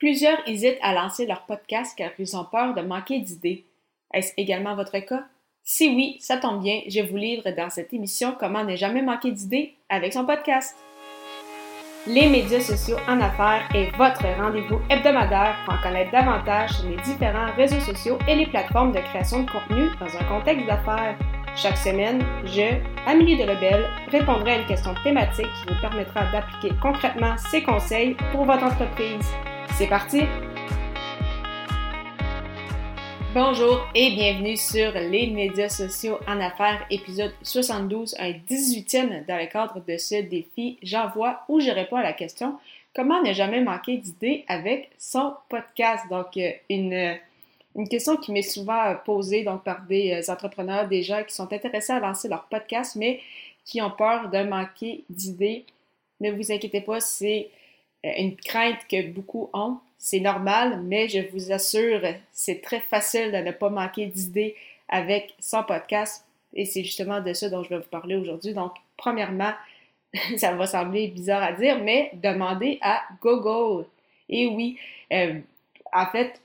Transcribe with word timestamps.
Plusieurs 0.00 0.38
hésitent 0.48 0.78
à 0.80 0.94
lancer 0.94 1.26
leur 1.26 1.42
podcast 1.42 1.94
car 1.94 2.10
ils 2.18 2.34
ont 2.34 2.46
peur 2.50 2.74
de 2.74 2.80
manquer 2.80 3.20
d'idées. 3.20 3.66
Est-ce 4.14 4.32
également 4.38 4.74
votre 4.74 4.98
cas? 4.98 5.24
Si 5.62 5.88
oui, 5.90 6.16
ça 6.20 6.38
tombe 6.38 6.62
bien, 6.62 6.80
je 6.88 7.02
vous 7.02 7.18
livre 7.18 7.50
dans 7.54 7.68
cette 7.68 7.92
émission 7.92 8.34
comment 8.40 8.64
ne 8.64 8.76
jamais 8.76 9.02
manquer 9.02 9.30
d'idées 9.30 9.74
avec 9.90 10.14
son 10.14 10.24
podcast. 10.24 10.74
Les 12.06 12.30
médias 12.30 12.60
sociaux 12.60 12.96
en 13.06 13.20
affaires 13.20 13.68
est 13.74 13.94
votre 13.98 14.26
rendez-vous 14.38 14.80
hebdomadaire 14.88 15.54
pour 15.66 15.74
en 15.74 15.82
connaître 15.82 16.12
davantage 16.12 16.70
sur 16.70 16.88
les 16.88 16.96
différents 17.02 17.52
réseaux 17.54 17.80
sociaux 17.80 18.16
et 18.26 18.36
les 18.36 18.46
plateformes 18.46 18.92
de 18.92 19.00
création 19.00 19.42
de 19.42 19.50
contenu 19.50 19.90
dans 20.00 20.16
un 20.16 20.24
contexte 20.24 20.66
d'affaires. 20.66 21.18
Chaque 21.54 21.76
semaine, 21.76 22.24
je, 22.46 22.80
Amélie 23.06 23.36
Delebel, 23.36 23.84
répondrai 24.10 24.52
à 24.52 24.58
une 24.60 24.66
question 24.66 24.94
thématique 25.04 25.44
qui 25.44 25.74
vous 25.74 25.80
permettra 25.82 26.24
d'appliquer 26.32 26.74
concrètement 26.80 27.36
ces 27.36 27.62
conseils 27.62 28.16
pour 28.32 28.46
votre 28.46 28.64
entreprise. 28.64 29.30
C'est 29.76 29.88
parti! 29.88 30.22
Bonjour 33.34 33.86
et 33.94 34.10
bienvenue 34.10 34.56
sur 34.56 34.92
les 34.92 35.28
médias 35.28 35.68
sociaux 35.68 36.18
en 36.26 36.40
affaires, 36.40 36.84
épisode 36.90 37.32
72, 37.42 38.14
un 38.18 38.32
18e 38.32 39.26
dans 39.26 39.38
le 39.38 39.46
cadre 39.46 39.82
de 39.86 39.96
ce 39.96 40.22
défi 40.22 40.78
J'envoie 40.82 41.42
ou 41.48 41.60
je 41.60 41.70
réponds 41.70 41.96
à 41.96 42.02
la 42.02 42.12
question 42.12 42.58
Comment 42.94 43.22
ne 43.22 43.32
jamais 43.32 43.62
manquer 43.62 43.98
d'idées 43.98 44.44
avec 44.48 44.90
son 44.98 45.34
podcast? 45.48 46.04
Donc, 46.10 46.36
euh, 46.36 46.50
une, 46.68 47.16
une 47.76 47.88
question 47.88 48.16
qui 48.16 48.32
m'est 48.32 48.42
souvent 48.42 48.96
posée 49.04 49.44
donc, 49.44 49.62
par 49.62 49.82
des 49.82 50.12
euh, 50.12 50.32
entrepreneurs, 50.32 50.88
des 50.88 51.02
gens 51.02 51.22
qui 51.22 51.34
sont 51.34 51.52
intéressés 51.52 51.92
à 51.92 52.00
lancer 52.00 52.28
leur 52.28 52.44
podcast, 52.44 52.96
mais 52.96 53.20
qui 53.64 53.80
ont 53.80 53.90
peur 53.90 54.28
de 54.28 54.42
manquer 54.42 55.04
d'idées. 55.08 55.64
Ne 56.20 56.32
vous 56.32 56.50
inquiétez 56.50 56.80
pas, 56.80 57.00
c'est 57.00 57.48
euh, 57.48 57.59
une 58.04 58.36
crainte 58.36 58.86
que 58.90 59.08
beaucoup 59.08 59.50
ont. 59.52 59.78
C'est 59.98 60.20
normal, 60.20 60.80
mais 60.82 61.08
je 61.08 61.20
vous 61.32 61.52
assure, 61.52 62.00
c'est 62.32 62.62
très 62.62 62.80
facile 62.80 63.32
de 63.32 63.36
ne 63.36 63.50
pas 63.50 63.68
manquer 63.68 64.06
d'idées 64.06 64.56
avec 64.88 65.34
son 65.38 65.62
podcast. 65.62 66.24
Et 66.54 66.64
c'est 66.64 66.82
justement 66.82 67.20
de 67.20 67.32
ça 67.32 67.48
dont 67.48 67.62
je 67.62 67.68
vais 67.68 67.78
vous 67.78 67.90
parler 67.90 68.16
aujourd'hui. 68.16 68.54
Donc, 68.54 68.72
premièrement, 68.96 69.52
ça 70.36 70.52
va 70.52 70.66
sembler 70.66 71.08
bizarre 71.08 71.42
à 71.42 71.52
dire, 71.52 71.82
mais 71.82 72.10
demandez 72.14 72.78
à 72.80 73.02
Google. 73.20 73.86
Et 74.28 74.46
oui, 74.46 74.78
euh, 75.12 75.38
en 75.92 76.06
fait, 76.06 76.40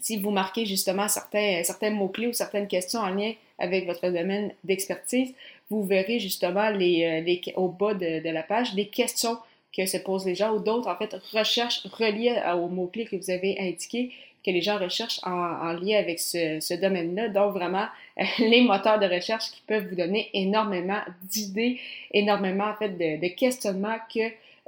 si 0.00 0.18
vous 0.18 0.30
marquez 0.30 0.66
justement 0.66 1.08
certains, 1.08 1.62
certains 1.64 1.90
mots-clés 1.90 2.28
ou 2.28 2.32
certaines 2.32 2.68
questions 2.68 3.00
en 3.00 3.08
lien 3.08 3.32
avec 3.58 3.86
votre 3.86 4.08
domaine 4.08 4.52
d'expertise, 4.64 5.34
vous 5.70 5.84
verrez 5.84 6.20
justement 6.20 6.70
les, 6.70 7.04
euh, 7.04 7.20
les, 7.20 7.42
au 7.56 7.68
bas 7.68 7.94
de, 7.94 8.22
de 8.22 8.30
la 8.30 8.42
page 8.42 8.74
des 8.74 8.86
questions 8.86 9.38
que 9.76 9.86
se 9.86 9.98
posent 9.98 10.24
les 10.24 10.34
gens 10.34 10.54
ou 10.54 10.60
d'autres, 10.60 10.88
en 10.88 10.96
fait, 10.96 11.14
recherches 11.32 11.86
reliées 11.86 12.40
aux 12.54 12.68
mots-clés 12.68 13.04
que 13.04 13.16
vous 13.16 13.30
avez 13.30 13.58
indiqués, 13.60 14.12
que 14.44 14.50
les 14.50 14.62
gens 14.62 14.78
recherchent 14.78 15.20
en, 15.24 15.72
lien 15.72 15.98
avec 15.98 16.20
ce, 16.20 16.80
domaine-là. 16.80 17.28
Donc, 17.28 17.52
vraiment, 17.52 17.86
les 18.38 18.62
moteurs 18.62 18.98
de 18.98 19.06
recherche 19.06 19.50
qui 19.50 19.62
peuvent 19.66 19.86
vous 19.88 19.96
donner 19.96 20.30
énormément 20.32 21.00
d'idées, 21.22 21.78
énormément, 22.12 22.66
en 22.66 22.74
fait, 22.74 22.90
de, 22.90 23.28
questionnements 23.34 23.98
que 24.12 24.20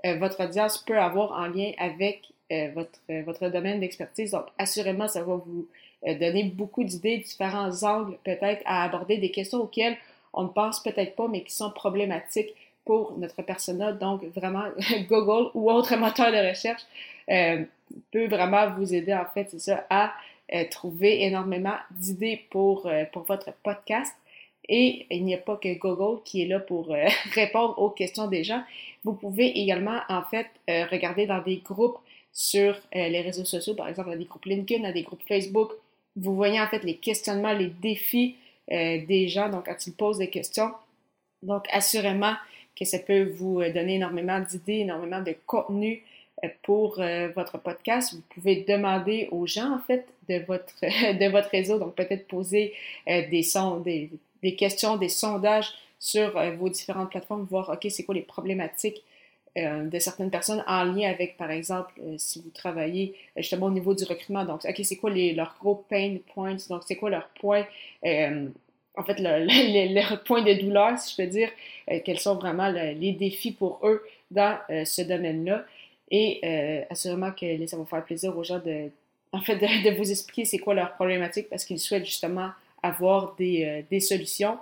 euh, 0.06 0.17
votre 0.19 0.45
audience 0.45 0.79
peut 0.79 0.98
avoir 0.98 1.33
en 1.33 1.47
lien 1.47 1.73
avec 1.79 2.23
euh, 2.53 2.70
votre, 2.75 2.98
euh, 3.11 3.23
votre 3.25 3.48
domaine 3.48 3.81
d'expertise. 3.81 4.33
Donc, 4.33 4.47
assurément, 4.59 5.09
ça 5.09 5.23
va 5.23 5.36
vous 5.36 5.67
donner 6.06 6.45
beaucoup 6.45 6.84
d'idées, 6.84 7.19
différents 7.19 7.83
angles 7.83 8.19
peut-être 8.23 8.62
à 8.67 8.84
aborder, 8.84 9.17
des 9.17 9.33
questions 9.33 9.59
auxquelles 9.59 9.97
on 10.33 10.45
ne 10.45 10.48
pense 10.48 10.81
peut-être 10.81 11.17
pas, 11.17 11.27
mais 11.27 11.42
qui 11.42 11.53
sont 11.53 11.73
problématiques 11.73 12.55
pour 12.89 13.19
notre 13.19 13.42
persona. 13.42 13.92
Donc, 13.92 14.25
vraiment, 14.34 14.64
Google 15.11 15.50
ou 15.53 15.70
autre 15.70 15.94
moteur 15.97 16.33
de 16.33 16.48
recherche 16.48 16.81
euh, 17.30 17.62
peut 18.11 18.28
vraiment 18.28 18.70
vous 18.70 18.95
aider, 18.95 19.12
en 19.12 19.27
fait, 19.27 19.55
à 19.91 20.14
euh, 20.55 20.64
trouver 20.70 21.22
énormément 21.22 21.77
d'idées 21.91 22.47
pour, 22.48 22.86
euh, 22.86 23.05
pour 23.12 23.25
votre 23.25 23.53
podcast. 23.62 24.14
Et 24.70 25.05
il 25.11 25.27
n'y 25.27 25.34
a 25.34 25.39
pas 25.39 25.58
que 25.58 25.78
Google 25.78 26.23
qui 26.24 26.42
est 26.42 26.46
là 26.46 26.61
pour 26.61 26.89
répondre 27.35 27.79
aux 27.79 27.90
questions 27.90 28.27
des 28.27 28.42
gens. 28.42 28.63
Vous 29.05 29.13
pouvez 29.13 29.48
également, 29.61 30.01
en 30.08 30.23
fait, 30.23 30.46
regarder 30.90 31.27
dans 31.27 31.42
des 31.42 31.58
groupes 31.58 31.98
sur 32.33 32.79
les 32.92 33.20
réseaux 33.20 33.46
sociaux, 33.46 33.74
par 33.74 33.89
exemple, 33.89 34.11
dans 34.11 34.17
des 34.17 34.27
groupes 34.27 34.45
LinkedIn, 34.45 34.83
dans 34.83 34.92
des 34.92 35.02
groupes 35.02 35.23
Facebook. 35.27 35.73
Vous 36.17 36.34
voyez, 36.34 36.61
en 36.61 36.67
fait, 36.67 36.84
les 36.84 36.96
questionnements, 36.96 37.52
les 37.52 37.68
défis 37.68 38.36
des 38.68 39.29
gens, 39.29 39.48
donc, 39.48 39.64
quand 39.64 39.86
ils 39.86 39.95
posent 39.95 40.18
des 40.18 40.29
questions. 40.29 40.70
Donc, 41.42 41.64
assurément, 41.73 42.34
que 42.78 42.84
ça 42.84 42.98
peut 42.98 43.24
vous 43.24 43.61
euh, 43.61 43.72
donner 43.72 43.96
énormément 43.96 44.40
d'idées, 44.40 44.78
énormément 44.78 45.20
de 45.20 45.34
contenu 45.46 46.02
euh, 46.44 46.48
pour 46.62 47.00
euh, 47.00 47.28
votre 47.34 47.58
podcast. 47.58 48.14
Vous 48.14 48.22
pouvez 48.34 48.64
demander 48.68 49.28
aux 49.33 49.46
gens, 49.46 49.74
en 49.74 49.80
fait, 49.80 50.06
de 50.28 50.39
votre, 50.46 50.74
de 50.83 51.30
votre 51.30 51.48
réseau, 51.50 51.78
donc 51.78 51.94
peut-être 51.94 52.27
poser 52.28 52.74
des, 53.06 53.28
des, 53.84 54.11
des, 54.42 54.55
questions, 54.55 54.96
des 54.96 55.08
sondages 55.08 55.72
sur 55.98 56.40
vos 56.56 56.68
différentes 56.68 57.11
plateformes, 57.11 57.44
voir, 57.50 57.70
OK, 57.70 57.90
c'est 57.90 58.05
quoi 58.05 58.14
les 58.14 58.22
problématiques 58.22 59.02
de 59.56 59.98
certaines 59.98 60.30
personnes 60.30 60.62
en 60.68 60.84
lien 60.84 61.10
avec, 61.10 61.36
par 61.36 61.50
exemple, 61.50 61.92
si 62.18 62.40
vous 62.40 62.50
travaillez 62.50 63.16
justement 63.36 63.66
au 63.66 63.70
niveau 63.72 63.92
du 63.95 64.05
recrutement. 64.05 64.45
Donc, 64.45 64.64
OK, 64.64 64.80
c'est 64.84 64.95
quoi 64.95 65.10
leurs 65.10 65.56
gros 65.58 65.84
pain 65.89 66.18
points? 66.33 66.56
Donc, 66.68 66.83
c'est 66.86 66.95
quoi 66.95 67.10
leurs 67.10 67.28
points 67.40 67.64
en 68.97 69.05
fait, 69.05 69.17
le, 69.19 70.17
point 70.25 70.43
de 70.43 70.55
douleur, 70.55 70.99
si 70.99 71.13
je 71.13 71.23
peux 71.23 71.29
dire, 71.29 71.51
euh, 71.91 72.01
quels 72.05 72.19
sont 72.19 72.35
vraiment 72.35 72.69
les 72.69 73.13
défis 73.13 73.53
pour 73.53 73.81
eux 73.85 74.05
dans 74.31 74.59
euh, 74.71 74.85
ce 74.85 75.03
domaine-là. 75.03 75.65
Et 76.11 76.41
euh, 76.45 76.85
assurément 76.91 77.33
que 77.33 77.67
ça 77.67 77.77
va 77.77 77.85
faire 77.85 78.05
plaisir 78.05 78.37
aux 78.37 78.45
gens 78.45 78.59
de, 78.59 78.91
en 79.33 79.41
fait, 79.41 79.57
de, 79.57 79.97
vous 79.97 80.11
expliquer 80.11 80.45
c'est 80.45 80.59
quoi 80.59 80.75
leur 80.75 80.95
problématique 80.95 81.49
parce 81.49 81.65
qu'ils 81.65 81.79
souhaitent 81.79 82.07
justement 82.07 82.51
avoir 82.83 83.35
des, 83.37 83.85
des, 83.91 84.01
solutions. 84.01 84.59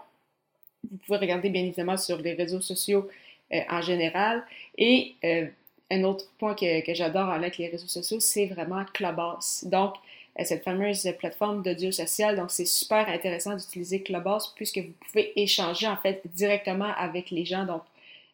Vous 0.91 0.99
pouvez 1.07 1.19
regarder 1.19 1.49
bien 1.51 1.63
évidemment 1.63 1.97
sur 1.97 2.19
les 2.19 2.35
réseaux 2.35 2.61
sociaux 2.61 3.09
en 3.53 3.81
général. 3.83 4.43
Et 4.79 5.15
un 5.91 6.03
autre 6.05 6.25
point 6.39 6.55
que, 6.55 6.85
que 6.85 6.95
j'adore 6.95 7.29
avec 7.29 7.59
les 7.59 7.69
réseaux 7.69 7.87
sociaux, 7.87 8.19
c'est 8.21 8.47
vraiment 8.47 8.85
Clubhouse. 8.93 9.65
Donc, 9.65 9.95
cette 10.45 10.65
fameuse 10.65 11.09
plateforme 11.19 11.63
d'audio 11.63 11.91
social. 11.91 12.37
Donc, 12.37 12.51
c'est 12.51 12.67
super 12.67 13.09
intéressant 13.09 13.57
d'utiliser 13.57 14.03
Clubhouse 14.03 14.53
puisque 14.55 14.79
vous 14.79 14.93
pouvez 15.07 15.33
échanger 15.41 15.87
en 15.87 15.97
fait 15.97 16.21
directement 16.35 16.93
avec 16.97 17.31
les 17.31 17.45
gens, 17.45 17.65
donc 17.65 17.83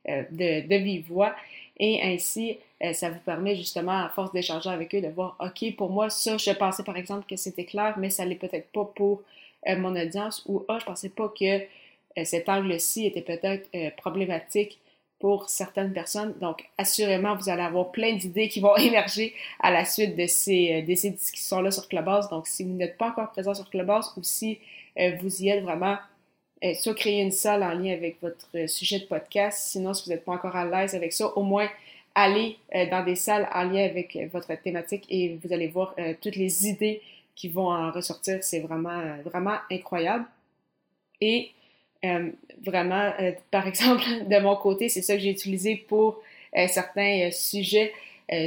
euh, 0.08 0.24
de, 0.30 0.66
de, 0.66 0.76
vive 0.76 1.06
voix. 1.08 1.34
Et 1.78 2.02
ainsi, 2.02 2.58
euh, 2.82 2.92
ça 2.92 3.10
vous 3.10 3.20
permet 3.20 3.54
justement, 3.54 4.04
à 4.04 4.08
force 4.08 4.32
d'échanger 4.32 4.68
avec 4.68 4.94
eux, 4.94 5.00
de 5.00 5.08
voir, 5.08 5.36
OK, 5.40 5.76
pour 5.76 5.90
moi, 5.90 6.10
ça, 6.10 6.36
je 6.36 6.50
pensais 6.50 6.82
par 6.82 6.96
exemple 6.96 7.24
que 7.28 7.36
c'était 7.36 7.64
clair, 7.64 7.94
mais 7.98 8.10
ça 8.10 8.24
l'est 8.24 8.34
peut-être 8.34 8.68
pas 8.72 8.84
pour 8.96 9.22
euh, 9.68 9.76
mon 9.76 9.94
audience, 9.94 10.42
ou 10.46 10.64
ah, 10.68 10.78
je 10.80 10.84
pensais 10.84 11.08
pas 11.08 11.28
que 11.28 12.24
cet 12.24 12.48
angle-ci 12.50 13.06
était 13.06 13.22
peut-être 13.22 13.70
problématique 13.96 14.78
pour 15.22 15.48
certaines 15.48 15.92
personnes. 15.92 16.34
Donc, 16.40 16.68
assurément, 16.76 17.36
vous 17.36 17.48
allez 17.48 17.62
avoir 17.62 17.92
plein 17.92 18.16
d'idées 18.16 18.48
qui 18.48 18.58
vont 18.58 18.74
émerger 18.88 19.32
à 19.60 19.70
la 19.70 19.84
suite 19.84 20.16
de 20.16 20.26
ces, 20.26 20.72
euh, 20.72 20.82
de 20.82 20.94
ces 20.96 21.10
discussions-là 21.10 21.70
sur 21.70 21.88
Clubhouse. 21.88 22.28
Donc, 22.28 22.48
si 22.48 22.64
vous 22.64 22.72
n'êtes 22.72 22.98
pas 22.98 23.10
encore 23.10 23.30
présent 23.30 23.54
sur 23.54 23.70
Clubhouse 23.70 24.12
ou 24.16 24.24
si 24.24 24.58
euh, 24.98 25.12
vous 25.20 25.42
y 25.42 25.48
êtes 25.48 25.62
vraiment, 25.62 25.96
euh, 26.64 26.74
soit 26.74 26.94
créer 26.94 27.22
une 27.22 27.30
salle 27.30 27.62
en 27.62 27.72
lien 27.72 27.92
avec 27.92 28.20
votre 28.20 28.68
sujet 28.68 28.98
de 28.98 29.04
podcast. 29.04 29.60
Sinon, 29.70 29.94
si 29.94 30.04
vous 30.04 30.10
n'êtes 30.10 30.24
pas 30.24 30.32
encore 30.32 30.56
à 30.56 30.64
l'aise 30.64 30.96
avec 30.96 31.12
ça, 31.12 31.28
au 31.38 31.44
moins 31.44 31.68
allez 32.16 32.58
dans 32.90 33.02
des 33.02 33.16
salles 33.16 33.48
en 33.54 33.62
lien 33.62 33.84
avec 33.84 34.18
votre 34.32 34.52
thématique 34.60 35.06
et 35.08 35.38
vous 35.42 35.50
allez 35.50 35.68
voir 35.68 35.94
toutes 36.20 36.36
les 36.36 36.66
idées 36.66 37.00
qui 37.34 37.48
vont 37.48 37.68
en 37.68 37.90
ressortir. 37.90 38.44
C'est 38.44 38.60
vraiment, 38.60 39.16
vraiment 39.24 39.56
incroyable. 39.70 40.26
Et 41.22 41.52
euh, 42.04 42.30
vraiment, 42.64 43.12
euh, 43.20 43.32
par 43.50 43.66
exemple, 43.68 44.04
de 44.28 44.38
mon 44.40 44.56
côté, 44.56 44.88
c'est 44.88 45.02
ça 45.02 45.14
que 45.14 45.20
j'ai 45.20 45.30
utilisé 45.30 45.76
pour 45.76 46.20
euh, 46.56 46.66
certains 46.68 47.30
sujets, 47.30 47.92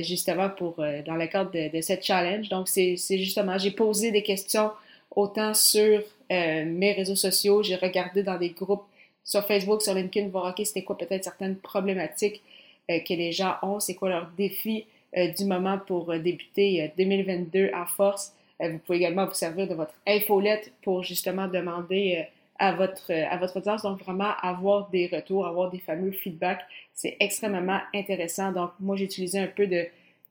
justement 0.01 0.49
pour 0.49 0.77
dans 0.77 1.13
le 1.13 1.27
cadre 1.27 1.51
de, 1.51 1.69
de 1.69 1.81
cette 1.81 2.03
challenge. 2.03 2.49
Donc, 2.49 2.67
c'est 2.67 2.95
justement, 2.95 3.59
j'ai 3.59 3.69
posé 3.69 4.09
des 4.09 4.23
questions 4.23 4.71
autant 5.15 5.53
sur 5.53 6.01
mes 6.31 6.93
réseaux 6.93 7.15
sociaux, 7.15 7.61
j'ai 7.61 7.75
regardé 7.75 8.23
dans 8.23 8.39
des 8.39 8.49
groupes 8.49 8.85
sur 9.23 9.45
Facebook, 9.45 9.83
sur 9.83 9.93
LinkedIn, 9.93 10.29
voir, 10.29 10.55
OK, 10.57 10.65
c'était 10.65 10.81
quoi 10.81 10.97
peut-être 10.97 11.23
certaines 11.23 11.57
problématiques 11.57 12.41
que 12.87 13.13
les 13.13 13.31
gens 13.31 13.57
ont, 13.61 13.79
c'est 13.79 13.93
quoi 13.93 14.09
leur 14.09 14.31
défi 14.35 14.87
du 15.15 15.45
moment 15.45 15.77
pour 15.77 16.17
débuter 16.17 16.91
2022 16.97 17.69
en 17.75 17.85
force. 17.85 18.33
vous 18.59 18.79
pouvez 18.79 18.97
également 18.97 19.27
vous 19.27 19.35
servir 19.35 19.67
de 19.67 19.75
votre 19.75 19.93
infolette 20.07 20.71
pour 20.81 21.03
justement 21.03 21.47
demander 21.47 22.25
à 22.57 22.73
votre, 22.73 23.11
à 23.11 23.37
votre 23.37 23.57
audience. 23.57 23.83
Donc, 23.83 23.99
vraiment, 23.99 24.31
avoir 24.41 24.89
des 24.89 25.07
retours, 25.07 25.45
avoir 25.45 25.69
des 25.69 25.79
fameux 25.79 26.11
feedbacks, 26.11 26.65
c'est 26.93 27.17
extrêmement 27.19 27.79
intéressant. 27.93 28.51
Donc, 28.51 28.71
moi, 28.79 28.95
j'ai 28.95 29.05
utilisé 29.05 29.39
un 29.39 29.47
peu 29.47 29.67
de 29.67 29.85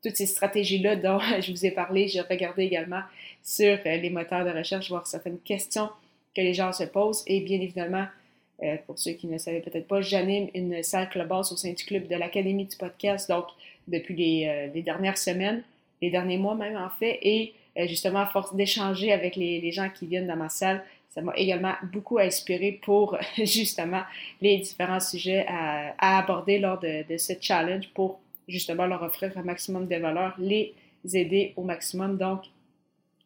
toutes 0.04 0.16
ces 0.16 0.26
stratégies-là 0.26 0.96
dont 1.04 1.18
je 1.40 1.50
vous 1.50 1.66
ai 1.66 1.70
parlé. 1.70 2.08
J'ai 2.08 2.20
regardé 2.20 2.64
également 2.64 3.02
sur 3.42 3.78
euh, 3.84 3.96
les 3.96 4.10
moteurs 4.10 4.44
de 4.44 4.50
recherche, 4.50 4.88
voir 4.88 5.06
certaines 5.06 5.38
questions 5.38 5.88
que 6.34 6.40
les 6.40 6.54
gens 6.54 6.72
se 6.72 6.84
posent. 6.84 7.24
Et 7.26 7.40
bien 7.40 7.60
évidemment, 7.60 8.06
euh, 8.62 8.76
pour 8.86 8.98
ceux 8.98 9.12
qui 9.12 9.26
ne 9.26 9.38
savaient 9.38 9.60
peut-être 9.60 9.88
pas, 9.88 10.00
j'anime 10.00 10.48
une 10.54 10.82
salle 10.82 11.08
Clubhouse 11.08 11.52
au 11.52 11.56
sein 11.56 11.72
du 11.72 11.84
club 11.84 12.06
de 12.06 12.16
l'Académie 12.16 12.66
du 12.66 12.76
podcast, 12.76 13.28
donc 13.28 13.46
depuis 13.88 14.14
les, 14.14 14.46
euh, 14.46 14.72
les 14.72 14.82
dernières 14.82 15.18
semaines. 15.18 15.62
les 16.02 16.10
derniers 16.10 16.38
mois 16.38 16.54
même 16.54 16.76
en 16.76 16.90
fait, 16.90 17.18
et 17.22 17.54
justement 17.86 18.20
à 18.20 18.26
force 18.26 18.54
d'échanger 18.54 19.12
avec 19.12 19.36
les, 19.36 19.72
gens 19.72 19.88
qui 19.88 20.06
viennent 20.06 20.26
dans 20.26 20.36
ma 20.36 20.48
salle, 20.48 20.84
ça 21.14 21.22
m'a 21.22 21.32
également 21.37 21.75
beaucoup 21.93 22.19
inspiré 22.19 22.81
pour 22.82 23.16
justement 23.37 24.02
les 24.40 24.58
différents 24.58 24.99
sujets 24.99 25.46
à, 25.49 26.19
aborder 26.19 26.58
lors 26.58 26.81
de, 26.81 27.05
ce 27.16 27.34
challenge 27.40 27.88
pour 27.94 28.19
justement 28.49 28.87
leur 28.87 29.00
offrir 29.02 29.31
un 29.37 29.43
maximum 29.43 29.87
de 29.87 29.94
valeur, 29.94 30.34
les 30.38 30.75
aider 31.12 31.52
au 31.56 31.62
maximum. 31.62 32.19
Donc, 32.19 32.43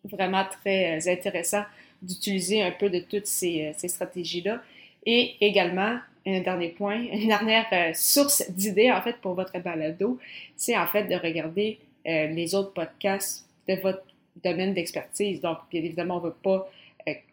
vraiment 0.04 0.44
très 0.44 0.98
euh, 0.98 1.12
intéressant 1.12 1.62
d'utiliser 2.02 2.62
un 2.62 2.72
peu 2.72 2.90
de 2.90 3.00
toutes 3.00 3.26
ces, 3.26 3.72
euh, 3.82 3.88
stratégies-là. 3.88 4.62
Et 5.06 5.36
également, 5.40 5.98
un 6.26 6.40
dernier 6.40 6.68
point, 6.68 7.00
une 7.12 7.28
dernière 7.28 7.66
euh, 7.72 7.92
source 7.94 8.50
d'idées 8.50 8.92
en 8.92 9.00
fait 9.00 9.16
pour 9.16 9.32
votre 9.32 9.58
balado, 9.60 10.18
c'est 10.56 10.76
en 10.76 10.86
fait 10.86 11.04
de 11.04 11.14
regarder 11.14 11.78
les 12.04 12.54
autres 12.54 12.72
podcasts 12.72 13.46
de 13.68 13.74
votre 13.74 14.02
domaine 14.42 14.72
d'expertise. 14.72 15.42
Donc, 15.42 15.58
bien 15.70 15.82
évidemment, 15.82 16.16
on 16.16 16.20
ne 16.20 16.26
veut 16.26 16.36
pas 16.42 16.70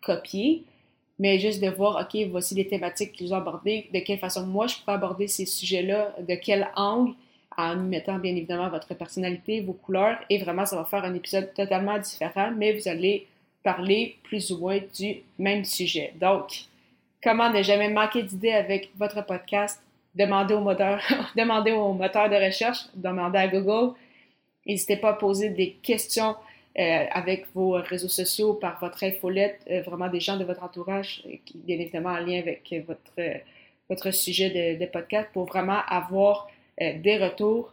copier, 0.02 0.64
mais 1.20 1.40
juste 1.40 1.62
de 1.62 1.70
voir, 1.70 2.02
OK, 2.02 2.22
voici 2.30 2.56
les 2.56 2.68
thématiques 2.68 3.14
qu'ils 3.14 3.34
ont 3.34 3.38
abordées, 3.38 3.88
de 3.94 4.00
quelle 4.00 4.20
façon 4.20 4.46
moi 4.46 4.68
je 4.68 4.76
pourrais 4.78 4.96
aborder 4.96 5.28
ces 5.28 5.46
sujets-là, 5.46 6.16
de 6.20 6.36
quel 6.36 6.68
angle, 6.76 7.14
en 7.58 7.76
mettant 7.78 8.20
bien 8.20 8.36
évidemment 8.36 8.70
votre 8.70 8.94
personnalité, 8.96 9.62
vos 9.62 9.74
couleurs, 9.74 10.18
et 10.30 10.38
vraiment, 10.40 10.66
ça 10.66 10.76
va 10.76 10.86
faire 10.86 11.06
un 11.06 11.14
épisode 11.14 11.54
totalement 11.54 11.98
différent, 11.98 12.52
mais 12.56 12.74
vous 12.74 12.88
allez 12.88 13.28
parler 13.64 14.18
plus 14.24 14.52
ou 14.52 14.60
moins 14.60 14.80
du 14.98 15.24
même 15.40 15.64
sujet. 15.64 16.14
Donc, 16.20 16.66
comment 17.24 17.50
ne 17.50 17.62
jamais 17.62 17.90
manquer 17.90 18.24
d'idées 18.24 18.52
avec 18.52 18.90
votre 18.98 19.26
podcast? 19.26 19.82
Demandez 20.14 20.54
au 20.54 20.60
moteur, 20.60 21.02
demandez 21.36 21.72
au 21.72 21.94
moteur 21.94 22.30
de 22.30 22.36
recherche, 22.36 22.86
demandez 22.94 23.40
à 23.40 23.48
Google. 23.48 23.96
N'hésitez 24.66 24.98
pas 24.98 25.10
à 25.10 25.14
poser 25.14 25.50
des 25.50 25.72
questions 25.82 26.36
euh, 26.78 27.06
avec 27.12 27.46
vos 27.54 27.72
réseaux 27.72 28.10
sociaux, 28.10 28.54
par 28.54 28.78
votre 28.82 29.02
infolette, 29.06 29.62
euh, 29.72 29.82
vraiment 29.84 30.10
des 30.10 30.20
gens 30.20 30.36
de 30.36 30.44
votre 30.44 30.62
entourage, 30.62 31.24
euh, 31.26 31.38
qui 31.46 31.58
bien 31.60 31.80
évidemment 31.80 32.10
en 32.10 32.20
lien 32.20 32.40
avec 32.40 32.76
votre, 32.86 33.14
votre 33.88 34.12
sujet 34.12 34.76
de, 34.78 34.86
podcast, 34.86 35.30
pour 35.32 35.46
vraiment 35.46 35.80
avoir 35.88 36.50
des 36.78 37.18
retours. 37.18 37.72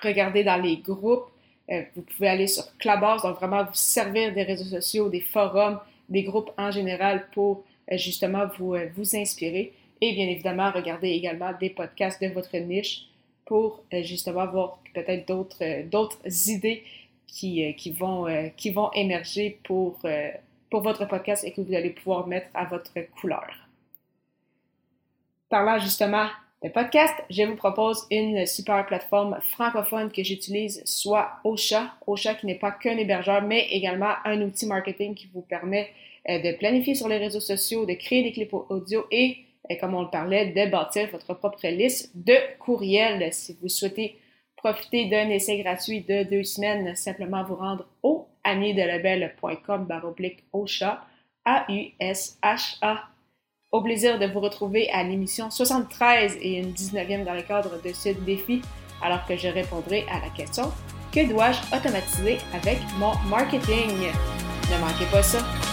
Regardez 0.00 0.44
dans 0.44 0.62
les 0.62 0.76
groupes. 0.76 1.26
Vous 1.68 2.02
pouvez 2.02 2.28
aller 2.28 2.46
sur 2.46 2.64
Clubhouse, 2.78 3.22
donc 3.22 3.36
vraiment 3.36 3.64
vous 3.64 3.74
servir 3.74 4.32
des 4.32 4.44
réseaux 4.44 4.66
sociaux, 4.66 5.08
des 5.08 5.20
forums, 5.20 5.80
des 6.08 6.22
groupes 6.22 6.50
en 6.56 6.70
général 6.70 7.26
pour 7.34 7.64
justement 7.90 8.46
vous, 8.58 8.76
vous 8.94 9.16
inspirer. 9.16 9.72
Et 10.00 10.12
bien 10.12 10.28
évidemment, 10.28 10.70
regardez 10.70 11.08
également 11.08 11.50
des 11.58 11.70
podcasts 11.70 12.22
de 12.22 12.28
votre 12.28 12.56
niche 12.58 13.06
pour 13.44 13.82
justement 13.90 14.42
avoir 14.42 14.78
peut-être 14.94 15.26
d'autres, 15.26 15.82
d'autres 15.88 16.20
idées 16.48 16.84
qui, 17.32 17.74
qui, 17.76 17.90
vont, 17.90 18.26
qui 18.56 18.70
vont 18.70 18.92
émerger 18.92 19.58
pour, 19.64 19.98
pour 20.70 20.82
votre 20.82 21.06
podcast 21.06 21.44
et 21.44 21.52
que 21.52 21.62
vous 21.62 21.74
allez 21.74 21.90
pouvoir 21.90 22.26
mettre 22.26 22.48
à 22.54 22.66
votre 22.66 22.92
couleur. 23.20 23.50
Parlant 25.48 25.78
justement 25.78 26.28
le 26.64 26.70
podcast, 26.70 27.12
je 27.28 27.42
vous 27.42 27.56
propose 27.56 28.06
une 28.12 28.46
super 28.46 28.86
plateforme 28.86 29.36
francophone 29.40 30.12
que 30.12 30.22
j'utilise, 30.22 30.80
soit 30.84 31.32
Ocha. 31.42 31.96
Ocha 32.06 32.36
qui 32.36 32.46
n'est 32.46 32.54
pas 32.54 32.70
qu'un 32.70 32.96
hébergeur, 32.96 33.42
mais 33.42 33.66
également 33.72 34.12
un 34.24 34.40
outil 34.42 34.66
marketing 34.66 35.16
qui 35.16 35.28
vous 35.34 35.40
permet 35.40 35.90
euh, 36.28 36.38
de 36.38 36.56
planifier 36.56 36.94
sur 36.94 37.08
les 37.08 37.16
réseaux 37.16 37.40
sociaux, 37.40 37.84
de 37.84 37.94
créer 37.94 38.22
des 38.22 38.30
clips 38.30 38.54
audio 38.54 39.04
et, 39.10 39.38
euh, 39.72 39.74
comme 39.80 39.96
on 39.96 40.02
le 40.02 40.10
parlait, 40.10 40.52
de 40.52 40.70
bâtir 40.70 41.08
votre 41.10 41.34
propre 41.34 41.66
liste 41.66 42.12
de 42.14 42.36
courriels. 42.60 43.32
Si 43.32 43.56
vous 43.60 43.68
souhaitez 43.68 44.16
profiter 44.62 45.06
d'un 45.06 45.28
essai 45.28 45.58
gratuit 45.58 46.02
de 46.02 46.22
deux 46.22 46.44
semaines, 46.44 46.94
simplement 46.94 47.42
vous 47.42 47.56
rendre 47.56 47.86
au 48.02 48.28
amidelabel.com 48.44 49.86
baroblique 49.86 50.44
Ocha, 50.52 51.04
A-U-S-H-A 51.44 53.08
au 53.72 53.80
plaisir 53.80 54.18
de 54.18 54.26
vous 54.26 54.40
retrouver 54.40 54.88
à 54.90 55.02
l'émission 55.02 55.50
73 55.50 56.36
et 56.40 56.58
une 56.58 56.72
19e 56.72 57.24
dans 57.24 57.34
le 57.34 57.42
cadre 57.42 57.80
de 57.82 57.92
ce 57.92 58.10
défi, 58.10 58.60
alors 59.02 59.26
que 59.26 59.36
je 59.36 59.48
répondrai 59.48 60.04
à 60.10 60.20
la 60.20 60.30
question 60.36 60.70
Que 61.12 61.26
dois-je 61.26 61.60
automatiser 61.74 62.38
avec 62.52 62.78
mon 62.98 63.14
marketing? 63.28 63.88
Ne 64.70 64.78
manquez 64.78 65.06
pas 65.10 65.22
ça. 65.22 65.71